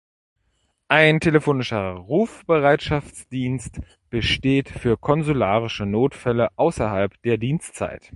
[0.87, 8.09] Ein telefonischer Rufbereitschaftsdienst besteht für konsularische Notfälle außerhalb der Dienstzeit.